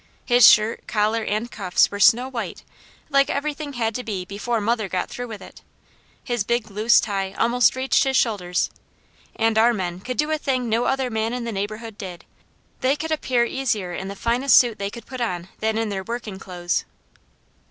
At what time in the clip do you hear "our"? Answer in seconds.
9.59-9.75